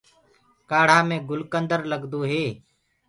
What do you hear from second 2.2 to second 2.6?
هي۔